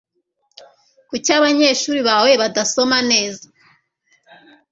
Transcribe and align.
Kuki 1.09 1.29
abanyeshuri 1.37 1.99
bawe 2.09 2.31
badasoma 2.41 2.97
neza? 3.11 3.45